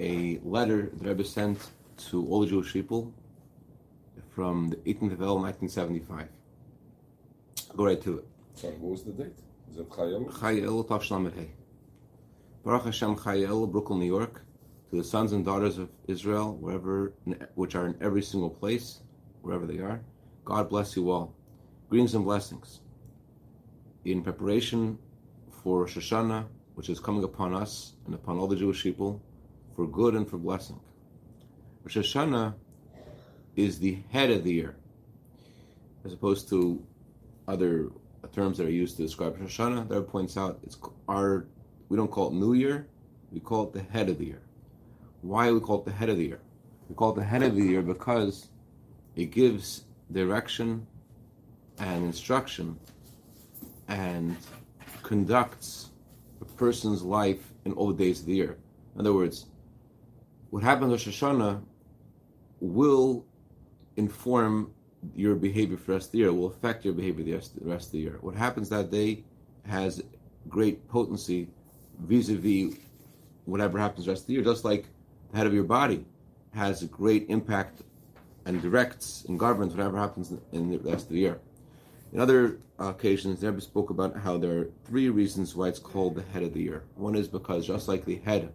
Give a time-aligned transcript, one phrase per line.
[0.00, 1.70] a letter the Rebbe sent
[2.10, 3.12] to all the Jewish people
[4.34, 6.28] from the 18th of Elul, 1975.
[7.76, 8.24] Go right to it.
[8.54, 9.38] Sorry, what was the date?
[9.70, 10.30] Is it Chai Elul?
[10.30, 11.48] Chayel
[12.64, 14.42] Baruch Hashem Chai Elul, Brooklyn, New York,
[14.90, 17.12] to the sons and daughters of Israel, wherever,
[17.54, 19.00] which are in every single place,
[19.40, 20.00] wherever they are.
[20.44, 21.34] God bless you all.
[21.88, 22.80] Greetings and blessings.
[24.04, 24.98] In preparation
[25.62, 29.22] for Rosh Hashanah, which is coming upon us and upon all the Jewish people,
[29.74, 30.78] for good and for blessing.
[31.84, 32.54] Rosh Hashanah
[33.56, 34.76] is the head of the year,
[36.04, 36.82] as opposed to
[37.48, 37.90] other
[38.32, 39.88] terms that are used to describe Rosh Hashanah.
[39.88, 40.78] There points out it's
[41.08, 41.46] our
[41.88, 42.86] we don't call it New Year,
[43.30, 44.42] we call it the head of the year.
[45.20, 46.40] Why we call it the head of the year?
[46.88, 48.48] We call it the head of the year because
[49.14, 50.86] it gives direction
[51.78, 52.78] and instruction
[53.88, 54.36] and
[55.02, 55.90] conducts
[56.40, 58.56] a person's life in all the days of the year.
[58.94, 59.46] In other words,
[60.52, 61.62] what happens Rosh Hashanah
[62.60, 63.24] will
[63.96, 64.70] inform
[65.16, 67.92] your behavior for the rest of the year, will affect your behavior the rest, of
[67.92, 68.18] the year.
[68.20, 69.24] What happens that day
[69.66, 70.02] has
[70.50, 71.48] great potency
[72.00, 72.76] vis-a-vis
[73.46, 74.84] whatever happens the rest of the year, just like
[75.30, 76.04] the head of your body
[76.52, 77.80] has a great impact
[78.44, 81.40] and directs and governs whatever happens in the rest of the year.
[82.12, 86.14] In other occasions, the Rebbe spoke about how there are three reasons why it's called
[86.14, 86.84] the head of the year.
[86.94, 88.52] One is because just like the head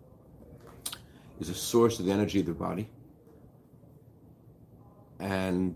[1.39, 2.89] is a source of the energy of the body,
[5.19, 5.75] and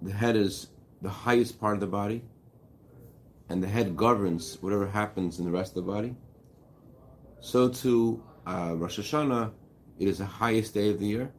[0.00, 0.68] the head is
[1.00, 2.22] the highest part of the body,
[3.48, 6.14] and the head governs whatever happens in the rest of the body.
[7.40, 9.52] So too, uh, Rosh Hashanah,
[9.98, 11.32] it is the highest day of the year.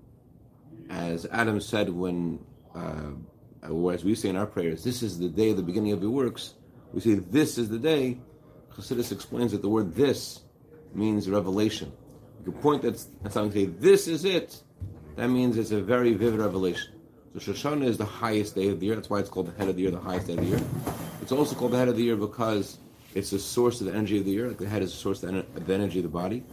[0.90, 2.40] As Adam said when,
[2.76, 3.12] uh,
[3.70, 6.02] or as we say in our prayers, this is the day of the beginning of
[6.02, 6.56] your works.
[6.92, 8.20] We say this is the day.
[8.76, 10.42] Chassidus explains that the word "this"
[10.94, 11.92] means revelation.
[12.40, 14.62] You can point at something and say, "This is it."
[15.16, 16.92] That means it's a very vivid revelation.
[17.40, 18.96] So Rosh Hashanah is the highest day of the year.
[18.96, 20.62] That's why it's called the head of the year, the highest day of the year.
[21.22, 22.78] It's also called the head of the year because
[23.16, 24.48] it's the source of the energy of the year.
[24.48, 25.32] Like the head is the source of
[25.66, 26.44] the energy of the body,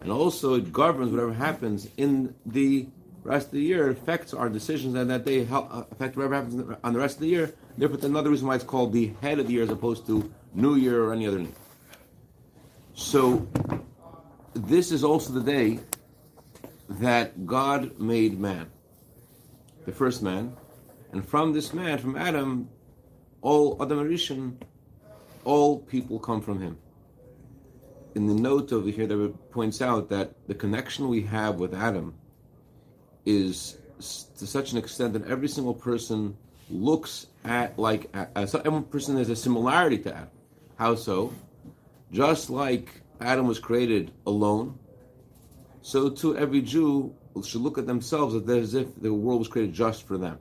[0.00, 2.86] and also it governs whatever happens in the
[3.22, 3.90] rest of the year.
[3.90, 7.22] It affects our decisions, and that day uh, affect whatever happens on the rest of
[7.22, 7.54] the year.
[7.76, 10.30] Therefore, it's another reason why it's called the head of the year as opposed to
[10.54, 11.54] New Year or any other name.
[12.94, 13.46] So,
[14.54, 15.80] this is also the day
[16.88, 18.70] that God made man
[19.86, 20.56] the first man,
[21.12, 22.68] and from this man, from Adam,
[23.42, 24.56] all Adam Rishon,
[25.44, 26.78] all people come from him.
[28.14, 32.14] In the note over here, that points out that the connection we have with Adam
[33.24, 33.78] is
[34.38, 36.36] to such an extent that every single person
[36.70, 40.30] looks at like as every person has a similarity to Adam.
[40.76, 41.32] How so?
[42.12, 44.78] Just like Adam was created alone,
[45.82, 47.14] so too every Jew
[47.44, 50.38] should look at themselves as if the world was created just for them.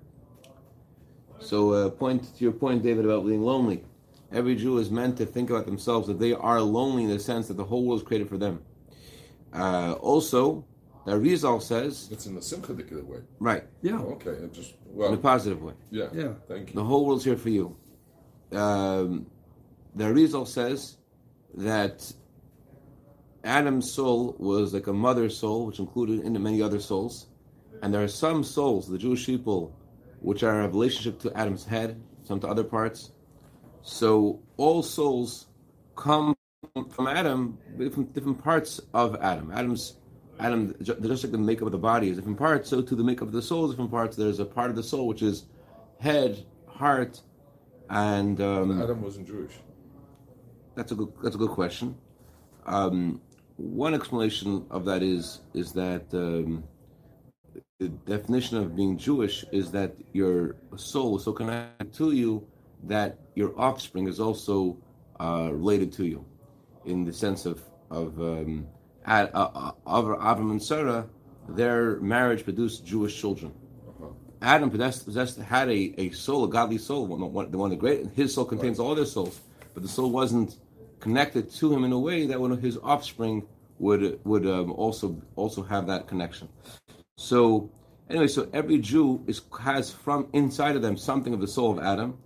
[1.40, 3.84] So, uh, point to your point, David, about being lonely.
[4.32, 7.48] Every Jew is meant to think about themselves that they are lonely in the sense
[7.48, 8.62] that the whole world is created for them.
[9.54, 10.66] Uh, also,
[11.06, 13.20] the Arizal says it's in the simchadik way.
[13.40, 13.64] Right.
[13.82, 14.00] Yeah.
[14.00, 14.32] Oh, okay.
[14.32, 15.74] It just well, in a positive way.
[15.90, 16.10] Yeah.
[16.14, 16.34] Yeah.
[16.48, 16.76] Thank you.
[16.76, 17.76] The whole world's here for you.
[18.52, 19.26] Um,
[19.96, 20.98] the Arizal says
[21.56, 22.12] that
[23.44, 27.28] Adam's soul was like a mother's soul, which included into many other souls.
[27.82, 29.76] And there are some souls, the Jewish people,
[30.20, 33.12] which are a relationship to Adam's head, some to other parts.
[33.82, 35.48] So all souls
[35.96, 36.36] come
[36.90, 37.58] from Adam,
[37.94, 39.52] from different parts of Adam.
[39.52, 39.96] Adam's
[40.40, 43.28] Adam, just like the makeup of the body is different parts, so to the makeup
[43.28, 44.16] of the soul is different parts.
[44.16, 45.46] There's a part of the soul which is
[46.00, 47.22] head, heart,
[47.90, 49.52] and um, Adam wasn't Jewish.
[50.76, 51.12] That's a good.
[51.22, 51.98] That's a good question.
[52.66, 53.22] Um,
[53.60, 56.64] one explanation of that is is that um,
[57.80, 62.48] the definition of being Jewish is that your soul is so connected to you
[62.84, 64.78] that your offspring is also
[65.20, 66.26] uh, related to you,
[66.86, 67.62] in the sense of
[67.92, 68.66] of um,
[69.06, 71.08] uh, Avram and Sarah,
[71.50, 73.54] their marriage produced Jewish children.
[74.42, 77.76] Adam possessed, possessed had a, a soul, a godly soul, one, one, the one the
[77.76, 78.08] great.
[78.16, 79.42] His soul contains all their souls,
[79.74, 80.56] but the soul wasn't
[81.00, 83.48] connected to him in a way that one of his offspring
[83.80, 86.50] would would um, also also have that connection.
[87.18, 87.70] So
[88.10, 91.84] anyway, so every Jew is has from inside of them something of the soul of
[91.84, 92.18] Adam,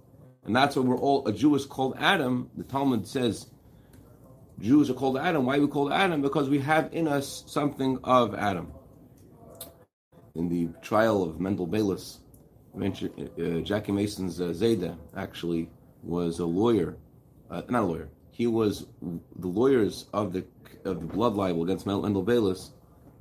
[0.45, 2.49] and that's why we're all a Jew is called Adam.
[2.57, 3.47] The Talmud says
[4.59, 5.45] Jews are called Adam.
[5.45, 6.21] Why are we called Adam?
[6.21, 8.71] Because we have in us something of Adam.
[10.35, 12.17] In the trial of Mendel Beilis,
[12.75, 15.69] uh, Jackie Mason's uh, Zayda actually
[16.01, 16.97] was a lawyer,
[17.51, 18.09] uh, not a lawyer.
[18.33, 20.43] He was the lawyers of the
[20.85, 22.71] of the blood libel against Mendel Beilis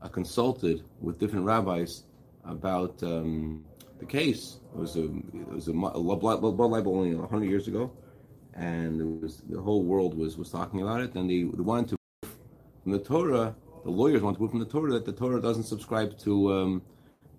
[0.00, 2.05] uh, consulted with different rabbis
[2.47, 3.62] about um,
[4.00, 4.56] the case.
[4.75, 7.93] It was a it was a, a blood, blood libel only hundred years ago,
[8.55, 11.91] and it was the whole world was was talking about it, and they, they wanted
[11.91, 12.35] to prove
[12.82, 13.55] from the Torah.
[13.85, 16.82] The lawyers wanted to prove from the Torah that the Torah doesn't subscribe to um,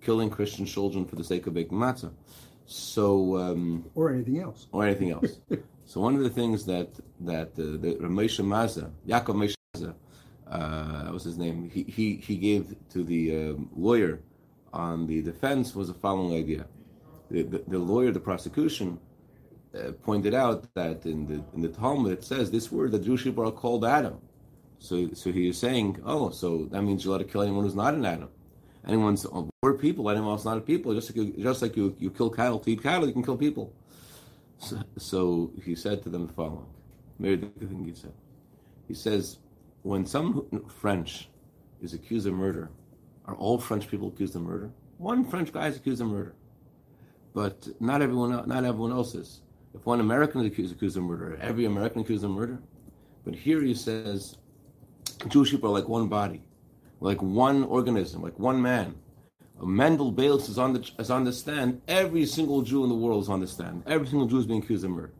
[0.00, 2.12] killing Christian children for the sake of baking matzah.
[2.66, 3.36] So.
[3.36, 4.68] Um, or anything else.
[4.70, 5.40] or anything else.
[5.86, 6.88] so one of the things that
[7.20, 9.94] that uh, the Ramesha Maza, Yaakov Mazeh,
[10.50, 11.70] uh, was his name.
[11.70, 14.20] He he he gave to the um, lawyer
[14.72, 16.66] on the defense was the following idea.
[17.30, 18.98] The, the, the lawyer, the prosecution,
[19.74, 23.24] uh, pointed out that in the in the Talmud it says this word that Jewish
[23.24, 24.18] people are called Adam.
[24.78, 27.74] So so he is saying, oh, so that means you're allowed to kill anyone who's
[27.74, 28.28] not an Adam.
[28.86, 29.26] Anyone's
[29.62, 30.94] we're people, anyone else not a people.
[30.94, 33.36] Just like you, just like you, you kill cattle to eat cattle, you can kill
[33.36, 33.72] people.
[34.58, 36.66] So, so he said to them the following.
[37.20, 38.12] Thing he said.
[38.88, 39.38] He says,
[39.82, 41.28] when some French
[41.80, 42.70] is accused of murder,
[43.26, 44.70] are all French people accused of murder?
[44.98, 46.34] One French guy is accused of murder,
[47.34, 48.30] but not everyone.
[48.46, 49.40] Not everyone else is.
[49.74, 52.60] If one American is accused, accused of murder, every American accused of murder.
[53.24, 54.36] But here he says,
[55.28, 56.42] Jewish people are like one body,
[57.00, 58.94] like one organism, like one man.
[59.62, 61.80] Mendel Beilis is on the is on the stand.
[61.86, 63.84] Every single Jew in the world is on the stand.
[63.86, 65.12] Every single Jew is being accused of murder.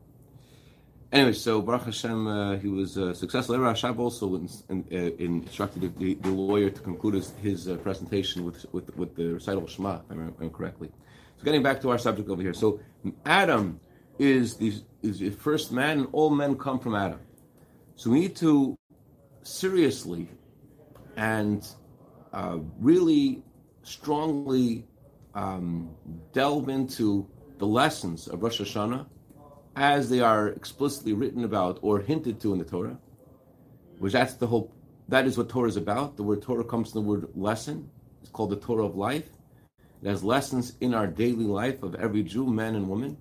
[1.11, 3.57] Anyway, so Baruch Hashem, uh, he was uh, successful.
[3.57, 7.75] Rabbi Rashab also in, in, uh, instructed the, the lawyer to conclude his, his uh,
[7.75, 10.91] presentation with, with with the recital of Shema, if I remember correctly.
[11.37, 12.53] So, getting back to our subject over here.
[12.53, 12.81] So,
[13.25, 13.79] Adam
[14.19, 17.19] is the is the first man, and all men come from Adam.
[17.95, 18.77] So, we need to
[19.43, 20.27] seriously
[21.15, 21.65] and
[22.33, 23.43] uh, really
[23.85, 24.83] strongly
[25.35, 25.89] um,
[26.33, 27.29] delve into
[27.59, 29.05] the lessons of Rosh Hashanah
[29.75, 32.97] as they are explicitly written about or hinted to in the Torah,
[33.99, 34.73] which that's the whole,
[35.07, 36.17] that is what Torah is about.
[36.17, 37.89] The word Torah comes from the word lesson.
[38.21, 39.29] It's called the Torah of life.
[40.01, 43.17] It has lessons in our daily life of every Jew, man and woman.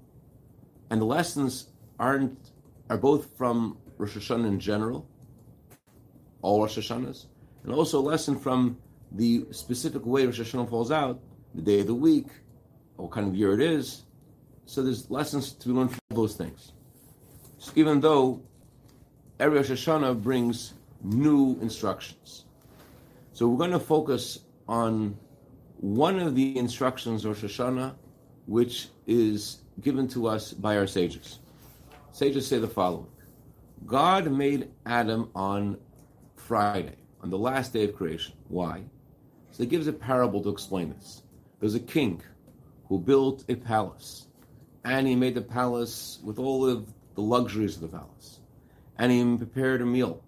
[0.91, 1.69] And the lessons
[1.99, 2.53] aren't,
[2.89, 5.09] are both from Rosh Hashanah in general,
[6.43, 7.27] all Rosh Hashanahs,
[7.65, 8.79] and also a lesson from
[9.15, 11.21] the specific way Rosh Hashanah falls out,
[11.55, 12.27] the day of the week,
[12.97, 14.05] what kind of year it is.
[14.67, 16.73] So there's lessons to be learned from those things.
[17.59, 18.43] So even though
[19.41, 22.45] every Rosh Hashanah brings new instructions.
[23.33, 25.17] So we're going to focus on
[25.77, 27.95] one of the instructions of Rosh Hashanah,
[28.47, 31.41] which is given to us by our sages.
[32.13, 33.09] Sages say the following
[33.87, 35.77] God made Adam on
[36.37, 38.35] Friday, on the last day of creation.
[38.49, 38.85] Why?
[39.55, 41.23] So he gives a parable to explain this.
[41.61, 42.21] There's a king
[42.89, 44.27] who built a palace,
[44.85, 48.41] and he made the palace with all of the luxuries of the palace,
[48.99, 50.21] and he prepared a meal,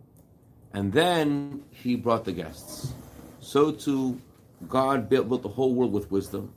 [0.72, 2.94] and then he brought the guests.
[3.40, 4.20] So too,
[4.68, 6.52] God built, the whole world with wisdom,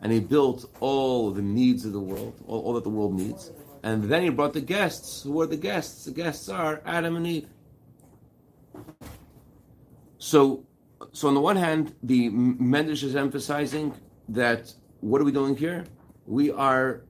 [0.00, 3.52] and he built all the needs of the world, all, all that the world needs,
[3.82, 5.24] and then he brought the guests.
[5.24, 6.06] Who are the guests?
[6.06, 7.48] The guests are Adam and Eve.
[10.16, 10.64] So,
[11.12, 13.94] so on the one hand, the Medrash is emphasizing
[14.28, 15.84] that what are we doing here?
[16.26, 17.04] We are,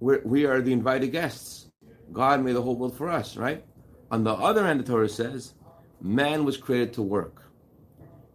[0.00, 1.70] we are the invited guests.
[2.12, 3.64] God made the whole world for us, right?
[4.10, 5.54] On the other hand, the Torah says,
[6.00, 7.42] man was created to work.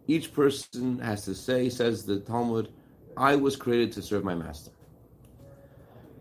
[0.06, 2.72] Each person has to say, says the Talmud,
[3.16, 4.70] I was created to serve my master.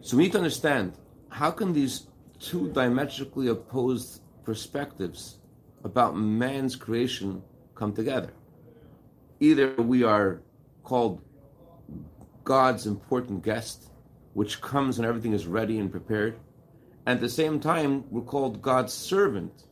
[0.02, 0.94] So we need to understand
[1.30, 2.08] how can these
[2.40, 5.40] two diametrically opposed perspectives
[5.84, 7.42] about man's creation
[7.76, 8.34] come together?
[9.40, 10.42] Either we are
[10.84, 11.22] called
[12.44, 13.90] God's important guest,
[14.34, 16.38] which comes when everything is ready and prepared,
[17.06, 19.66] and at the same time, we're called God's servant,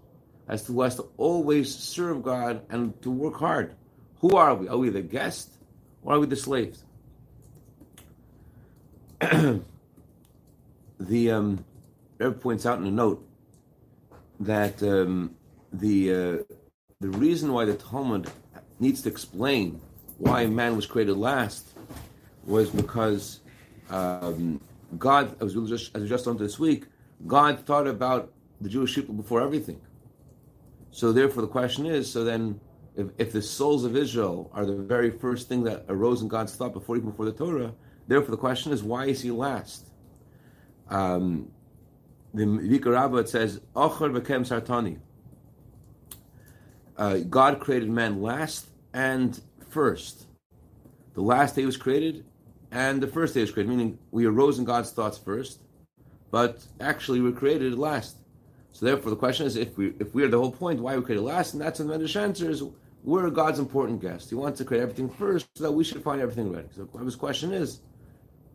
[0.48, 3.76] as to has to always serve God and to work hard.
[4.20, 4.68] Who are we?
[4.68, 5.50] Are we the guest
[6.04, 6.84] or are we the slaves?
[11.00, 11.64] the um,
[12.18, 13.26] Rebbe points out in a note
[14.42, 15.36] that um,
[15.72, 16.38] the uh,
[17.00, 18.30] the reason why the Talmud
[18.82, 19.80] needs to explain
[20.18, 21.68] why man was created last
[22.46, 23.40] was because
[23.90, 24.60] um,
[24.98, 26.86] God, as we just as we just learned this week,
[27.28, 29.80] God thought about the Jewish people before everything.
[30.92, 32.60] So therefore, the question is: so then,
[32.96, 36.56] if, if the souls of Israel are the very first thing that arose in God's
[36.56, 37.74] thought before even before the Torah,
[38.08, 39.88] therefore the question is: why is He last?
[40.90, 41.52] Um,
[42.34, 45.00] the Vayikra Rabbah says, "Ochar bekem sartani."
[46.98, 50.26] Uh, God created man last and first.
[51.14, 52.26] The last day was created,
[52.72, 53.70] and the first day was created.
[53.70, 55.62] Meaning, we arose in God's thoughts first,
[56.30, 58.18] but actually we were created last.
[58.74, 61.04] So therefore, the question is, if we if we are the whole point, why we
[61.04, 61.54] created last?
[61.54, 62.64] And that's what the Medrash answers.
[63.04, 64.30] we're God's important guest.
[64.30, 66.68] He wants to create everything first so that we should find everything ready.
[66.76, 67.82] So his question is,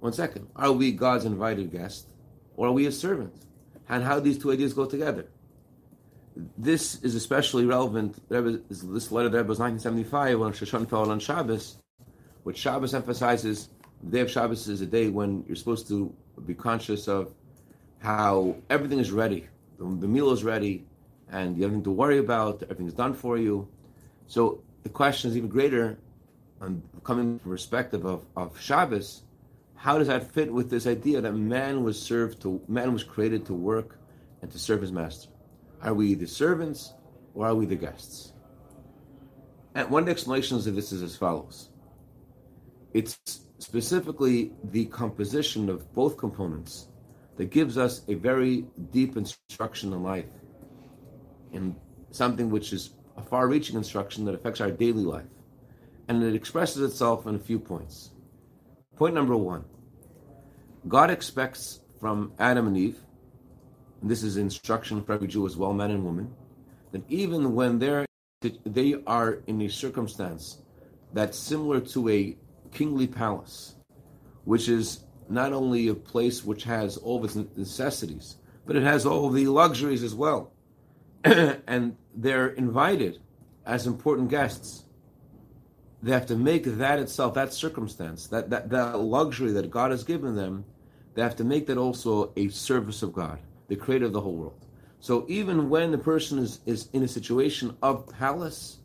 [0.00, 2.08] one second, are we God's invited guest
[2.56, 3.34] or are we a servant?
[3.88, 5.26] And how these two ideas go together?
[6.58, 8.20] This is especially relevant.
[8.28, 11.78] This letter that was 1975 when Rosh Hashanah fell on Shabbos,
[12.42, 13.70] which Shabbos emphasizes.
[14.02, 16.14] The day of Shabbos is a day when you're supposed to
[16.44, 17.32] be conscious of
[18.00, 19.48] how everything is ready.
[19.78, 20.84] The, the meal is ready,
[21.30, 22.62] and you have nothing to worry about.
[22.64, 23.66] Everything's done for you.
[24.26, 25.98] So the question is even greater,
[26.60, 29.22] and coming from perspective of, of Shabbos,
[29.74, 33.46] how does that fit with this idea that man was served to man was created
[33.46, 33.98] to work
[34.42, 35.30] and to serve his master?
[35.82, 36.94] Are we the servants
[37.34, 38.32] or are we the guests?
[39.74, 41.68] And one of the explanations of this is as follows.
[42.94, 43.18] It's
[43.58, 46.88] specifically the composition of both components
[47.36, 50.24] that gives us a very deep instruction in life,
[51.52, 51.76] and
[52.10, 55.26] something which is a far reaching instruction that affects our daily life.
[56.08, 58.12] And it expresses itself in a few points.
[58.96, 59.64] Point number one
[60.88, 62.98] God expects from Adam and Eve,
[64.00, 66.34] and this is instruction for every Jew as well, man and woman,
[66.92, 68.06] that even when they're
[68.64, 70.58] they are in a circumstance
[71.12, 72.36] that's similar to a
[72.72, 73.76] kingly palace,
[74.44, 78.36] which is not only a place which has all of its necessities,
[78.66, 80.52] but it has all the luxuries as well.
[81.24, 83.18] and they're invited
[83.64, 84.84] as important guests.
[86.02, 90.04] They have to make that itself, that circumstance, that, that, that luxury that God has
[90.04, 90.64] given them,
[91.14, 94.34] they have to make that also a service of God, the creator of the whole
[94.34, 94.66] world.
[95.00, 98.78] So even when the person is, is in a situation of palace,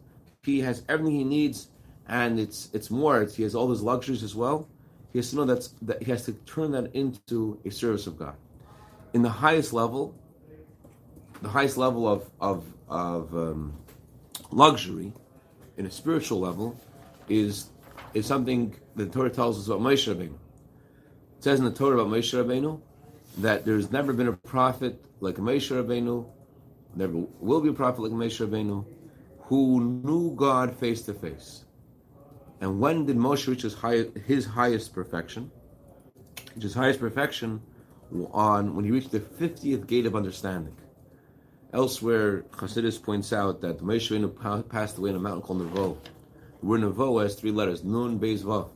[0.43, 1.69] he has everything he needs,
[2.07, 4.67] and it's it's more, it's, he has all his luxuries as well.
[5.13, 8.17] He has to know that's, that he has to turn that into a service of
[8.17, 8.35] God.
[9.13, 10.15] In the highest level,
[11.41, 13.73] the highest level of of, of um,
[14.51, 15.13] luxury,
[15.77, 16.79] in a spiritual level,
[17.29, 17.69] is
[18.13, 20.33] is something the Torah tells us about Moshe Rabbeinu.
[21.37, 22.79] It says in the Torah about Moshe Rabbeinu
[23.37, 26.25] that there's never been a prophet like Moshe Rabbeinu,
[26.95, 28.85] never will be a prophet like Moshe Rabbeinu,
[29.39, 31.65] who knew God face to face.
[32.59, 35.51] And when did Moshe reach his, high, his highest perfection?
[36.59, 37.61] His highest perfection
[38.31, 40.75] on when he reached the 50th gate of understanding.
[41.73, 45.97] Elsewhere, Chassidus points out that Moshe Rabbeinu passed away in a mountain called Nevo.
[46.59, 48.69] The word Nevo has three letters, Nun Beis Vav.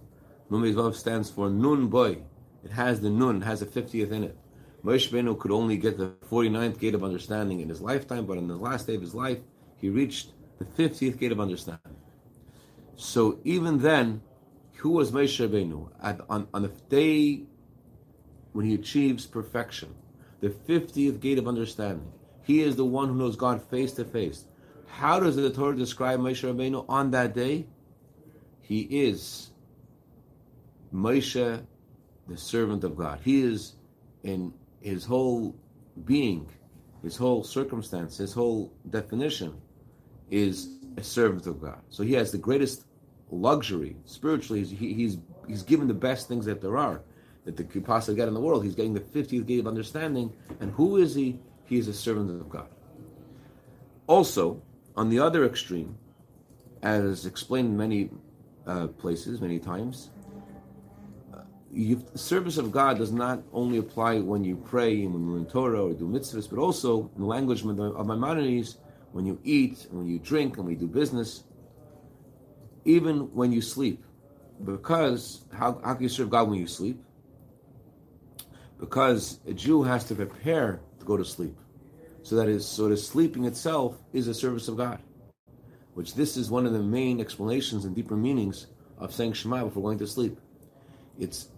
[0.49, 2.17] Nun Beis Vav stands for Nun Boy.
[2.63, 4.37] It has the Nun, it has a 50th in it.
[4.85, 8.47] Moshe Rabbeinu could only get the 49th gate of understanding in his lifetime, but in
[8.47, 9.39] the last day of his life,
[9.77, 11.95] he reached the 50th gate of understanding.
[12.95, 14.21] So even then,
[14.75, 15.89] who was Moshe Rabbeinu?
[16.03, 17.45] At, on, on the day
[18.51, 19.95] when he achieves perfection,
[20.41, 22.11] the 50th gate of understanding,
[22.43, 24.45] he is the one who knows God face to face.
[24.85, 27.65] How does the Torah describe Moshe Rabbeinu on that day?
[28.61, 29.49] He is
[30.93, 31.65] Moshe,
[32.27, 33.19] the servant of God.
[33.23, 33.73] He is
[34.21, 34.53] in
[34.85, 35.55] his whole
[36.05, 36.47] being,
[37.01, 39.59] his whole circumstance, his whole definition
[40.29, 41.81] is a servant of God.
[41.89, 42.85] So he has the greatest
[43.31, 44.59] luxury spiritually.
[44.59, 47.01] He's, he, he's he's given the best things that there are
[47.45, 48.63] that they could possibly get in the world.
[48.63, 50.31] He's getting the 50th gate of understanding.
[50.59, 51.39] And who is he?
[51.65, 52.67] He is a servant of God.
[54.05, 54.61] Also,
[54.95, 55.97] on the other extreme,
[56.83, 58.09] as explained in many
[58.67, 60.09] uh, places, many times,
[61.75, 65.45] the service of God does not only apply when you pray and when you learn
[65.45, 68.77] Torah or do mitzvahs, but also in the language of Maimonides,
[69.11, 71.43] when you eat and when you drink and we do business,
[72.85, 74.03] even when you sleep.
[74.63, 76.97] Because how, how can you serve God when you sleep?
[78.79, 81.57] Because a Jew has to prepare to go to sleep.
[82.23, 84.99] So that is so the sleeping itself is a service of God.
[85.93, 88.67] Which this is one of the main explanations and deeper meanings
[88.97, 90.39] of saying Shema before going to sleep.
[91.19, 91.49] It's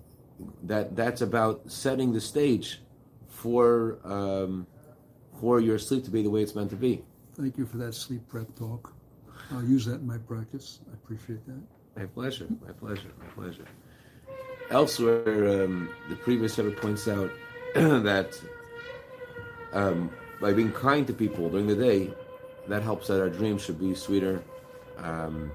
[0.63, 2.81] that that's about setting the stage
[3.27, 4.67] for um,
[5.39, 7.03] for your sleep to be the way it's meant to be.
[7.35, 8.93] Thank you for that sleep prep talk.
[9.51, 10.79] I'll use that in my practice.
[10.91, 11.61] I appreciate that.
[11.95, 12.47] My pleasure.
[12.65, 13.11] My pleasure.
[13.19, 13.65] My pleasure.
[14.69, 17.31] Elsewhere, um, the previous Rebbe points out
[17.75, 18.39] that
[19.71, 20.09] um,
[20.41, 22.11] by being kind to people during the day,
[22.67, 24.43] that helps that our dreams should be sweeter.
[24.97, 25.51] Um,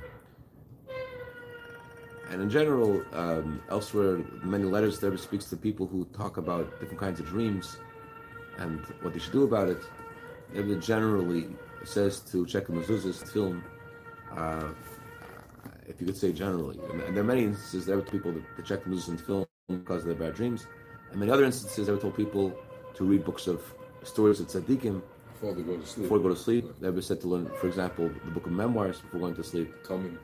[2.32, 6.98] and in general, um, elsewhere, many letters there speaks to people who talk about different
[6.98, 7.76] kinds of dreams
[8.58, 9.82] and what they should do about it.
[10.54, 11.48] It generally
[11.84, 13.62] says to check the mezuzahs, tefillin,
[14.34, 14.68] uh,
[15.86, 16.78] if you could say generally.
[17.06, 20.02] And there are many instances there were people that, check the mezuzahs and tefillin because
[20.02, 20.66] of their bad dreams.
[21.10, 22.56] And many other instances there were told people
[22.94, 23.60] to read books of
[24.04, 25.02] stories of tzaddikim
[25.34, 26.04] Before they go to sleep.
[26.04, 26.80] before we go to sleep.
[26.80, 29.70] The Rebbe said to learn, for example, the book of memoirs before going to sleep.
[29.84, 30.18] Coming.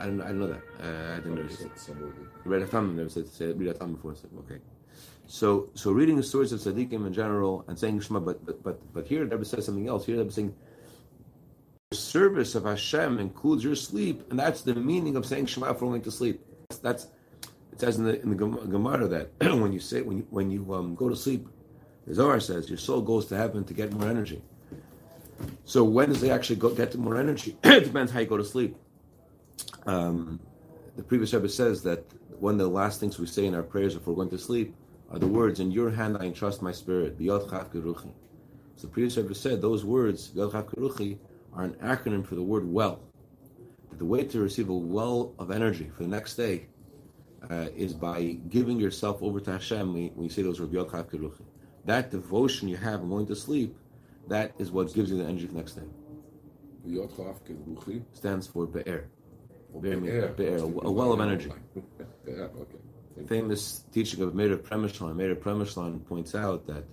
[0.00, 0.62] I don't, I didn't know that.
[0.80, 2.12] Uh, I didn't know.
[2.44, 4.32] Read a thumb, never said say read a thumb before sleep.
[4.40, 4.60] Okay.
[5.26, 8.94] So, so reading the stories of tzaddikim in general and saying Shema, but but but,
[8.94, 10.06] but here Rebbe says something else.
[10.06, 10.54] Here Rebbe saying
[11.90, 15.86] the service of Hashem includes your sleep, and that's the meaning of saying Shema for
[15.86, 16.44] going to sleep.
[16.68, 17.06] That's, that's
[17.72, 20.72] it says in the in the Gemara that when you say when you when you
[20.74, 21.46] um, go to sleep,
[22.06, 24.42] the Zohar says your soul goes to heaven to get more energy.
[25.64, 27.56] So when does they actually go, get more energy?
[27.64, 28.76] it depends how you go to sleep.
[29.88, 30.38] Um,
[30.96, 32.04] the previous Rebbe says that
[32.38, 34.74] one of the last things we say in our prayers before going to sleep
[35.10, 38.12] are the words, "In Your hand I entrust my spirit." B'yod chav keruchi.
[38.76, 41.18] So the previous Rebbe said those words, "B'yod
[41.54, 43.00] are an acronym for the word "well."
[43.88, 46.66] That the way to receive a well of energy for the next day
[47.50, 49.94] uh, is by giving yourself over to Hashem.
[49.94, 51.32] When you say those words, "B'yod chav
[51.86, 53.74] that devotion you have in going to sleep,
[54.26, 55.88] that is what gives you the energy for the next day.
[56.84, 58.04] Yod Chav Keruchi.
[58.12, 59.08] Stands for be'er.
[59.72, 60.28] Or Be'er, Be'er.
[60.36, 61.52] be'er, a a well of energy.
[62.28, 62.46] Okay.
[63.16, 63.26] Thank you.
[63.26, 65.16] famous teaching of Meir Premishlan.
[65.16, 66.84] Meir Premishlan points out that,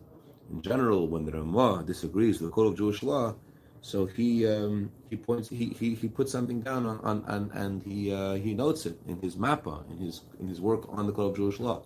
[0.52, 3.36] in general, when the Ramah disagrees with the code of Jewish law,
[3.82, 7.84] so he um, he points he, he, he puts something down on, on, on and
[7.84, 11.14] he uh, he notes it in his mappa in his in his work on the
[11.14, 11.84] code of Jewish law.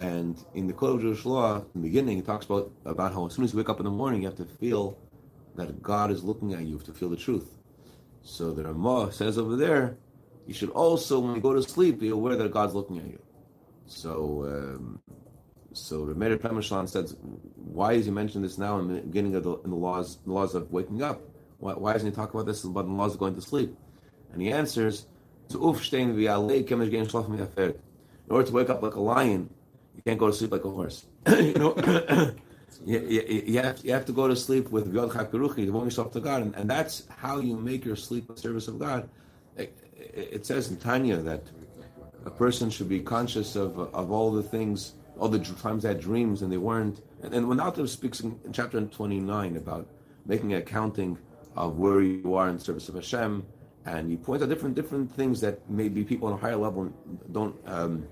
[0.00, 3.26] And in the code of Jewish law, in the beginning, he talks about about how
[3.26, 4.96] as soon as you wake up in the morning, you have to feel
[5.56, 7.58] that God is looking at you, you have to feel the truth.
[8.22, 9.96] So the Ramah says over there,
[10.46, 13.20] you should also, when you go to sleep, be aware that God's looking at you.
[13.86, 15.00] So, um,
[15.72, 17.16] so the Meir Premishlan says,
[17.56, 20.32] why is he mentioning this now in the beginning of the, in the laws, the
[20.32, 21.20] laws of waking up?
[21.58, 23.76] Why, why doesn't he talk about this about the laws of going to sleep?
[24.32, 25.06] And he answers.
[25.50, 25.78] In order
[28.46, 29.50] to wake up like a lion,
[29.94, 31.04] you can't go to sleep like a horse.
[31.28, 31.74] you know,
[32.84, 33.00] you,
[33.46, 36.42] you, have, you have to go to sleep with Yod Chakiruchi, devoting yourself to God,
[36.42, 39.08] and, and that's how you make your sleep a service of God.
[39.56, 41.42] It, it it says in Tanya that
[42.24, 46.00] a person should be conscious of of all the things, all the times they had
[46.00, 47.02] dreams and they weren't.
[47.22, 49.86] And, and when Altav speaks in, in chapter 29 about
[50.26, 51.18] making an accounting
[51.56, 53.44] of where you are in service of Hashem,
[53.84, 56.92] and he points out different different things that maybe people on a higher level
[57.32, 57.56] don't.
[57.66, 58.06] Um,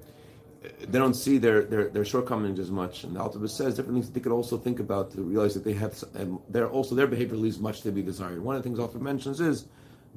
[0.62, 3.04] they don't see their, their, their shortcomings as much.
[3.04, 5.72] And the Altabus says different things they could also think about to realize that they
[5.74, 8.42] have, and they're also their behavior leaves much to be desired.
[8.42, 9.66] One of the things Altabus mentions is,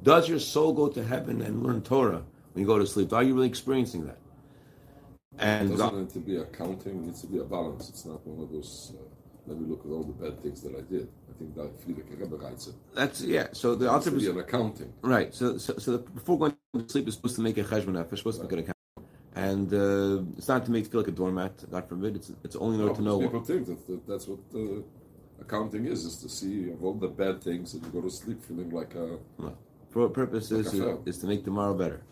[0.02, 3.12] does your soul go to heaven and learn Torah when you go to sleep?
[3.12, 4.18] Are you really experiencing that?
[5.36, 7.88] It And doesn't God- need to be accounting, it needs to be a balance.
[7.88, 9.02] It's not one of those, uh,
[9.46, 11.08] let me look at all the bad things that I did.
[11.30, 12.74] I think that Frierdiker Rebbe writes it.
[12.94, 13.48] that's yeah.
[13.52, 14.92] So the It needs to be an accounting.
[15.02, 15.34] right.
[15.34, 18.18] So so, so the, before going to sleep, is supposed to make a cheshbon nefesh,
[18.18, 18.73] supposed to make an account.
[19.36, 21.52] And uh, it's not to make you feel like a doormat.
[21.70, 22.16] God forbid.
[22.16, 23.18] It's it's only in order to know.
[23.18, 24.82] What people think that, that that's what uh,
[25.40, 28.42] accounting is, is to see of all the bad things and you go to sleep
[28.42, 29.56] feeling like a, No.
[29.90, 32.02] For what purpose is, a is to make tomorrow better.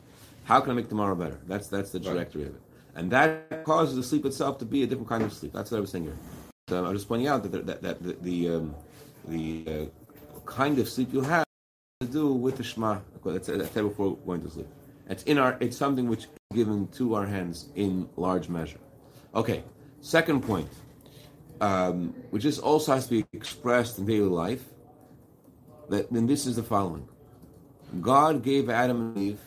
[0.44, 1.38] How can I make tomorrow better?
[1.46, 2.62] That's that's the trajectory of it,
[2.94, 5.52] and that causes the sleep itself to be a different kind of sleep.
[5.52, 6.18] That's what I was saying here.
[6.68, 8.74] So I'm just pointing out that the, that, that the the, um,
[9.26, 11.44] the uh, kind of sleep you have
[12.00, 12.98] to do with the Shema.
[13.24, 14.68] That's I said before going to sleep.
[15.08, 15.56] It's in our.
[15.60, 18.80] It's something which is given to our hands in large measure.
[19.34, 19.64] Okay.
[20.00, 20.68] Second point,
[21.60, 24.64] um, which is also has to be expressed in daily life.
[25.88, 27.08] That then this is the following.
[28.00, 29.40] God gave Adam and Eve,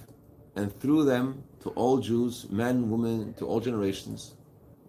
[0.56, 4.36] and through them to all Jews, men, women, to all generations,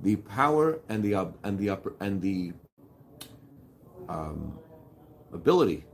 [0.03, 2.53] the power and the ob- and the upper and the
[4.09, 4.59] um,
[5.33, 5.85] ability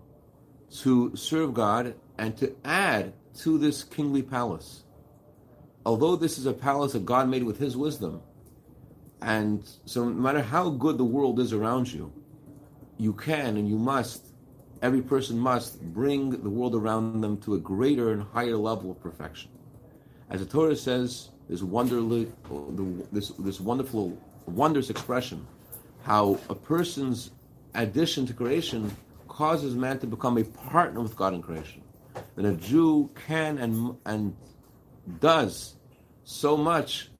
[0.82, 4.82] to serve God and to add to this kingly palace.
[5.84, 8.22] Although this is a palace that God made with His wisdom,
[9.20, 12.12] and so no matter how good the world is around you,
[12.98, 14.26] you can and you must
[14.82, 19.00] every person must bring the world around them to a greater and higher level of
[19.00, 19.50] perfection.
[20.28, 22.28] As the Torah says, this wonderly,
[23.12, 25.46] this this wonderful, wondrous expression,
[26.02, 27.30] how a person's
[27.74, 28.94] addition to creation
[29.28, 31.82] causes man to become a partner with God in creation.
[32.36, 34.36] That a Jew can and and
[35.20, 35.74] does
[36.24, 37.10] so much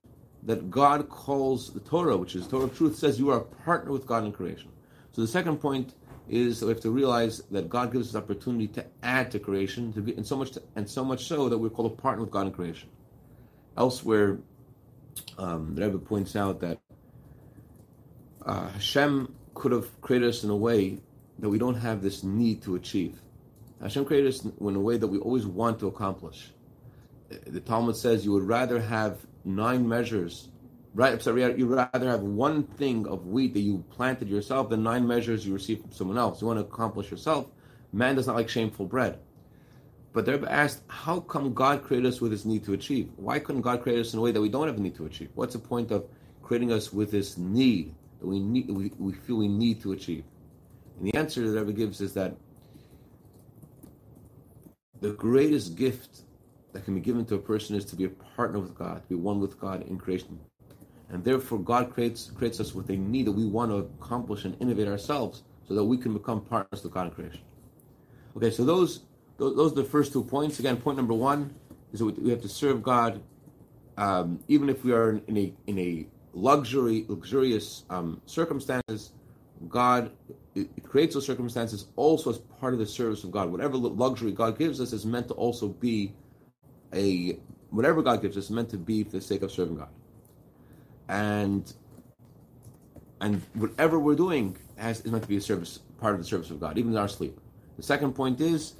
[0.44, 3.44] that God calls the Torah, which is the Torah of truth, says you are a
[3.64, 4.70] partner with God in creation.
[5.12, 5.94] So the second point
[6.28, 9.92] is that we have to realize that God gives us opportunity to add to creation,
[9.92, 12.22] to be, and so much, to, and so much so that we're called a partner
[12.22, 12.88] with God in creation.
[13.76, 14.38] Elsewhere,
[15.38, 16.78] um, the Rebbe points out that
[18.44, 20.98] uh, Hashem could have created us in a way
[21.38, 23.20] that we don't have this need to achieve.
[23.82, 26.52] Hashem created us in a way that we always want to accomplish.
[27.46, 30.48] The Talmud says you would rather have nine measures
[30.94, 31.20] right?
[31.22, 35.46] Sorry, you rather have one thing of wheat that you planted yourself than nine measures
[35.46, 36.40] you receive from someone else.
[36.40, 37.46] You want to accomplish yourself.
[37.92, 39.18] Man does not like shameful bread.
[40.12, 43.10] But they're asked, how come God created us with this need to achieve?
[43.16, 45.06] Why couldn't God create us in a way that we don't have a need to
[45.06, 45.30] achieve?
[45.34, 46.04] What's the point of
[46.42, 50.24] creating us with this need that we need, we, we feel we need to achieve?
[50.98, 52.36] And the answer that Rebbe gives is that
[55.02, 56.22] the greatest gift
[56.72, 59.08] that can be given to a person is to be a partner with God, to
[59.08, 60.38] be one with God in creation.
[61.10, 64.56] And therefore, God creates creates us with a need that we want to accomplish and
[64.60, 67.40] innovate ourselves so that we can become partners with God in creation.
[68.36, 69.00] Okay, so those
[69.36, 70.60] those, those are the first two points.
[70.60, 71.52] Again, point number one
[71.92, 73.20] is that we have to serve God,
[73.98, 79.12] um, even if we are in a in a luxury luxurious um, circumstances.
[79.68, 80.10] God
[80.54, 83.50] it, it creates those circumstances also as part of the service of God.
[83.50, 86.14] Whatever luxury God gives us is meant to also be
[86.94, 87.38] a
[87.70, 89.88] whatever God gives us is meant to be for the sake of serving God.
[91.08, 91.72] And
[93.20, 96.50] and whatever we're doing has is meant to be a service, part of the service
[96.50, 97.38] of God, even in our sleep.
[97.76, 98.74] The second point is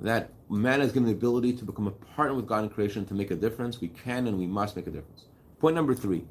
[0.00, 3.14] that man is given the ability to become a partner with God in creation to
[3.14, 3.80] make a difference.
[3.80, 5.26] We can and we must make a difference.
[5.60, 6.24] Point number three: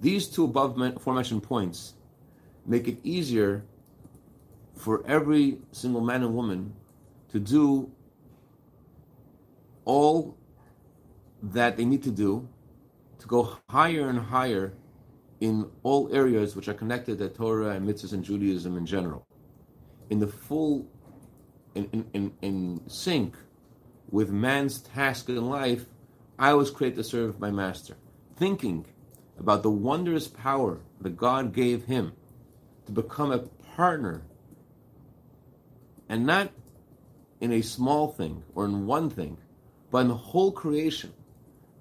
[0.00, 1.94] these two above aforementioned points
[2.66, 3.64] make it easier
[4.78, 6.72] for every single man and woman
[7.30, 7.90] to do
[9.84, 10.36] all
[11.42, 12.48] that they need to do
[13.18, 14.74] to go higher and higher
[15.40, 19.26] in all areas which are connected to Torah and mitzvahs and Judaism in general.
[20.10, 20.86] In the full,
[21.74, 23.34] in, in, in, in sync
[24.10, 25.86] with man's task in life,
[26.38, 27.96] I was created to serve my master.
[28.36, 28.86] Thinking
[29.38, 32.12] about the wondrous power that God gave him
[32.86, 33.38] to become a
[33.76, 34.22] partner
[36.08, 36.50] and not
[37.40, 39.36] in a small thing or in one thing,
[39.90, 41.12] but in the whole creation,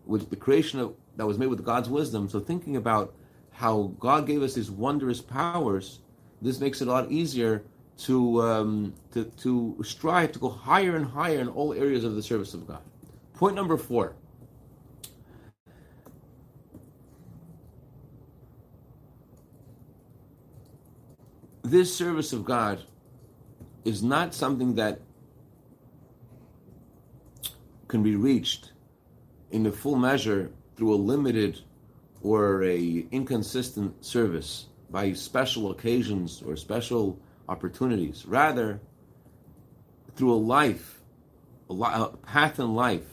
[0.06, 2.30] with the creation of, that was made with God's wisdom.
[2.30, 3.14] So thinking about
[3.52, 6.00] how God gave us these wondrous powers,
[6.42, 7.64] this makes it a lot easier
[7.98, 12.22] to um, to to strive to go higher and higher in all areas of the
[12.22, 12.82] service of God.
[13.34, 14.14] Point number four.
[21.64, 22.84] This service of God
[23.88, 25.00] is not something that
[27.88, 28.74] can be reached
[29.52, 31.62] in the full measure through a limited
[32.22, 38.26] or a inconsistent service by special occasions or special opportunities.
[38.26, 38.82] Rather,
[40.18, 41.00] through a life,
[41.70, 43.08] a, a path in life,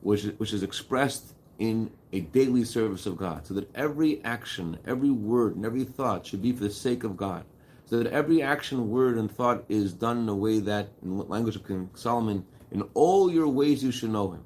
[0.00, 5.10] which which is expressed in a daily service of God, so that every action, every
[5.10, 7.44] word, and every thought should be for the sake of God
[7.86, 11.24] so that every action, word, and thought is done in a way that, in the
[11.24, 14.44] language of King Solomon, in all your ways you should know him.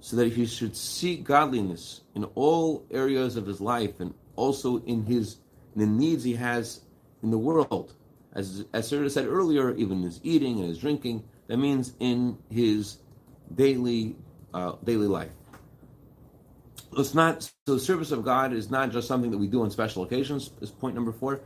[0.00, 5.04] So that he should seek godliness in all areas of his life and also in
[5.04, 5.38] his
[5.74, 6.82] in the needs he has
[7.22, 7.94] in the world.
[8.32, 12.98] As as Sarah said earlier, even his eating and his drinking, that means in his
[13.52, 14.14] daily
[14.54, 15.32] uh, daily life.
[16.96, 19.70] It's not so the service of God is not just something that we do on
[19.70, 21.40] special occasions, is point number four.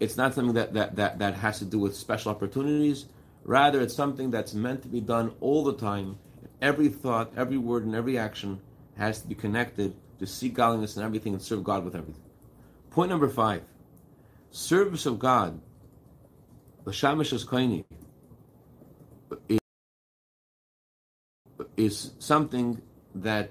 [0.00, 3.06] It's not something that, that, that, that has to do with special opportunities.
[3.44, 6.18] Rather, it's something that's meant to be done all the time.
[6.60, 8.60] Every thought, every word, and every action
[8.96, 12.22] has to be connected to seek godliness in everything and serve God with everything.
[12.90, 13.62] Point number five
[14.50, 15.60] service of God,
[16.84, 17.84] the Koini,
[21.76, 22.80] is something
[23.16, 23.50] that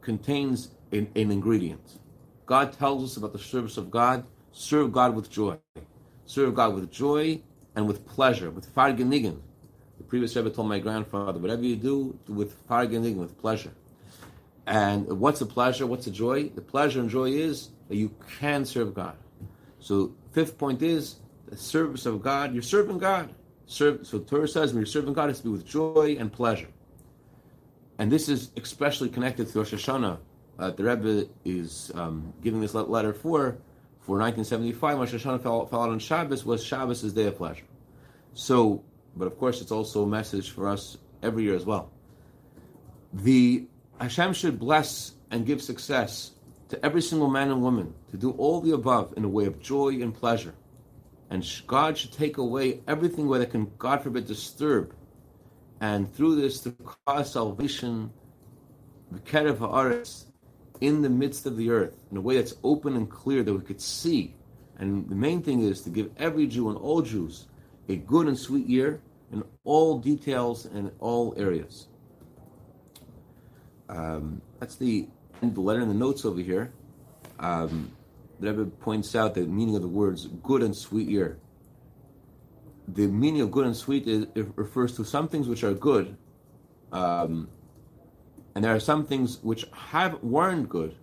[0.00, 2.00] contains an, an ingredient.
[2.46, 5.58] God tells us about the service of God serve God with joy.
[6.26, 7.40] Serve God with joy
[7.74, 9.40] and with pleasure, with fargenigen.
[9.98, 13.72] The previous Rebbe told my grandfather, whatever you do, do with fargenigen, with pleasure.
[14.66, 15.86] And what's the pleasure?
[15.86, 16.48] What's the joy?
[16.50, 19.16] The pleasure and joy is that you can serve God.
[19.80, 21.16] So fifth point is
[21.48, 22.52] the service of God.
[22.52, 23.34] You're serving God.
[23.66, 26.68] Serve, so Torah says when you're serving God, it's to be with joy and pleasure.
[27.98, 30.18] And this is especially connected to Rosh Hashanah.
[30.58, 33.56] Uh, the Rebbe is um, giving this letter for
[34.02, 37.64] for 1975, Rosh Hashanah fell, fell out on Shabbos, was Shabbos' day of pleasure.
[38.34, 38.82] So,
[39.16, 41.92] but of course, it's also a message for us every year as well.
[43.12, 43.66] The
[44.00, 46.32] Hashem should bless and give success
[46.70, 49.60] to every single man and woman to do all the above in a way of
[49.60, 50.54] joy and pleasure.
[51.30, 54.94] And God should take away everything where that can, God forbid, disturb.
[55.80, 56.72] And through this, to
[57.06, 58.12] cause salvation,
[59.12, 60.24] the Kerev Haaretz,
[60.82, 63.60] in the midst of the earth in a way that's open and clear that we
[63.60, 64.34] could see.
[64.78, 67.46] And the main thing is to give every Jew and all Jews
[67.88, 69.00] a good and sweet year
[69.32, 71.86] in all details and all areas.
[73.88, 75.06] Um, that's the
[75.40, 76.72] end of the letter in the notes over here.
[77.42, 77.92] um,
[78.40, 81.38] the Rebbe points out the meaning of the words good and sweet year.
[82.88, 86.16] The meaning of good and sweet is, refers to some things which are good,
[86.90, 87.48] um,
[88.54, 90.94] and there are some things which have weren't good,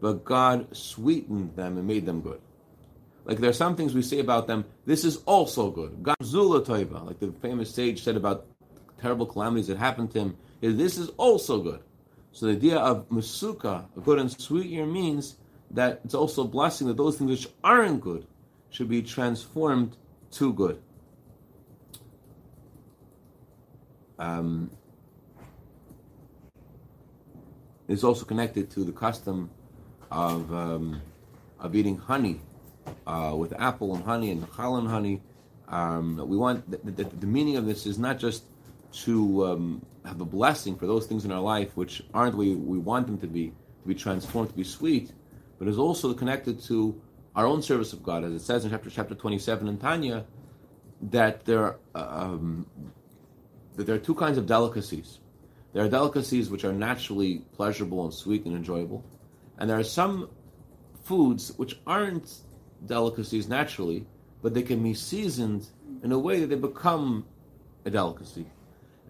[0.00, 2.40] but God sweetened them and made them good.
[3.24, 6.02] Like there are some things we say about them, this is also good.
[6.02, 8.46] God Zula Toiva, like the famous sage said about
[9.00, 11.80] terrible calamities that happened to him, is this is also good.
[12.32, 15.36] So the idea of Masuka, a good and sweet ear, means
[15.70, 18.26] that it's also a blessing that those things which aren't good
[18.70, 19.96] should be transformed
[20.32, 20.82] to good.
[24.18, 24.70] Um,
[27.92, 29.50] it's also connected to the custom
[30.10, 31.00] of um,
[31.60, 32.40] of eating honey
[33.06, 35.20] uh, with apple and honey and chal and honey.
[35.68, 38.44] Um, we want the, the, the, meaning of this is not just
[39.04, 42.78] to um, have a blessing for those things in our life which aren't way we
[42.78, 45.12] want them to be, to be transformed, to be sweet,
[45.58, 47.00] but is also connected to
[47.34, 50.26] our own service of God, as it says in chapter chapter 27 in Tanya,
[51.00, 52.66] that there um,
[53.76, 55.20] that there are two kinds of delicacies.
[55.72, 59.04] There are delicacies which are naturally pleasurable and sweet and enjoyable,
[59.58, 60.28] and there are some
[61.04, 62.40] foods which aren't
[62.86, 64.06] delicacies naturally,
[64.42, 65.66] but they can be seasoned
[66.02, 67.24] in a way that they become
[67.84, 68.46] a delicacy.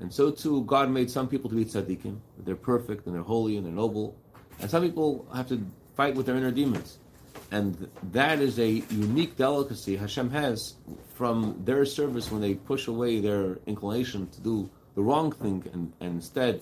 [0.00, 2.18] And so too, God made some people to be tzaddikim.
[2.38, 4.16] They're perfect and they're holy and they're noble.
[4.60, 5.64] And some people have to
[5.96, 6.98] fight with their inner demons.
[7.50, 10.74] And that is a unique delicacy Hashem has
[11.14, 15.92] from their service when they push away their inclination to do the wrong thing and,
[16.00, 16.60] and instead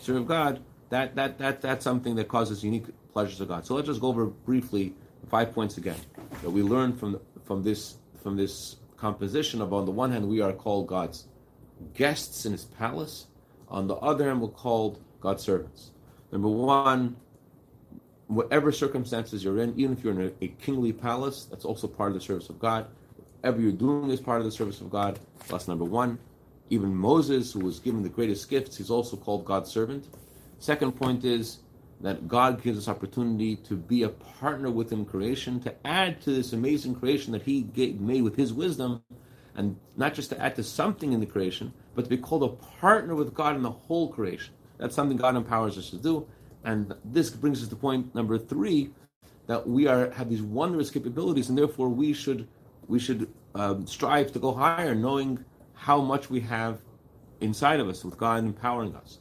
[0.00, 0.62] serve God.
[0.90, 3.64] That, that, that, that's something that causes unique pleasures of God.
[3.64, 4.94] So let's just go over briefly
[5.28, 5.96] five points again
[6.42, 10.40] that we learn from, from, this, from this composition of on the one hand, we
[10.40, 11.26] are called God's
[11.94, 13.26] guests in his palace.
[13.68, 15.90] On the other hand, we're called God's servants.
[16.30, 17.16] Number one,
[18.26, 22.10] whatever circumstances you're in, even if you're in a, a, kingly palace, that's also part
[22.10, 22.86] of the service of God.
[23.40, 25.18] Whatever you're doing is part of the service of God.
[25.48, 26.18] That's number one.
[26.72, 30.08] Even Moses, who was given the greatest gifts, he's also called God's servant.
[30.58, 31.58] Second point is
[32.00, 36.30] that God gives us opportunity to be a partner with Him creation, to add to
[36.30, 39.02] this amazing creation that He gave, made with His wisdom,
[39.54, 42.48] and not just to add to something in the creation, but to be called a
[42.80, 44.54] partner with God in the whole creation.
[44.78, 46.26] That's something God empowers us to do.
[46.64, 48.92] And this brings us to point number three,
[49.46, 52.48] that we are have these wondrous capabilities, and therefore we should
[52.88, 55.44] we should um, strive to go higher, knowing
[55.82, 56.80] how much we have
[57.40, 59.18] inside of us with God empowering us.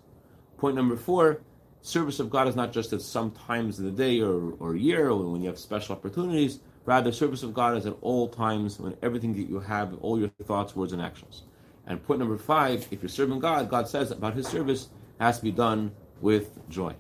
[0.59, 1.41] Point number four:
[1.81, 5.09] service of God is not just at some times in the day or, or year,
[5.09, 6.59] or when you have special opportunities.
[6.85, 10.29] Rather, service of God is at all times, when everything that you have, all your
[10.43, 11.43] thoughts, words, and actions.
[11.87, 15.43] And point number five: if you're serving God, God says about His service has to
[15.43, 16.93] be done with joy.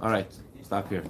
[0.00, 0.30] All right,
[0.62, 1.02] stop here.